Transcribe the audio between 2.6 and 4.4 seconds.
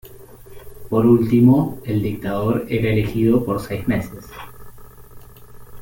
era elegido por seis meses.